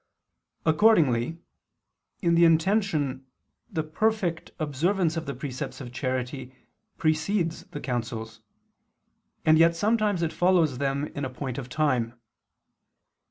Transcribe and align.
Accordingly 0.65 1.37
in 2.23 2.33
the 2.33 2.43
intention 2.43 3.27
the 3.71 3.83
perfect 3.83 4.49
observance 4.57 5.15
of 5.15 5.27
the 5.27 5.35
precepts 5.35 5.79
of 5.79 5.91
charity 5.93 6.55
precedes 6.97 7.65
the 7.67 7.79
counsels, 7.79 8.41
and 9.45 9.59
yet 9.59 9.75
sometimes 9.75 10.23
it 10.23 10.33
follows 10.33 10.79
them 10.79 11.05
in 11.13 11.23
point 11.35 11.59
of 11.59 11.69
time. 11.69 12.19